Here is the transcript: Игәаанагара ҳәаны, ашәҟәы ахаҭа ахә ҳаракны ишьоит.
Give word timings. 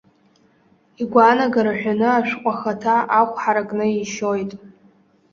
Игәаанагара 1.01 1.73
ҳәаны, 1.79 2.07
ашәҟәы 2.11 2.51
ахаҭа 2.53 2.95
ахә 3.19 3.35
ҳаракны 3.41 3.85
ишьоит. 4.01 4.51